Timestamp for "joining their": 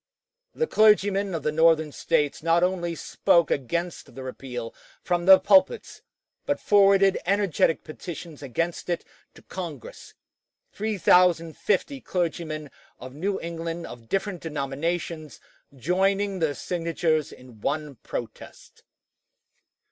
15.75-16.55